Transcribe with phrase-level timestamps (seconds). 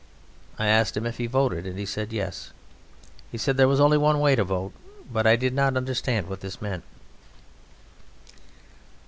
[0.57, 2.53] I asked him if he voted, and he said "yes."
[3.31, 4.73] He said there was only one way to vote,
[5.13, 6.83] but I did not understand what this meant.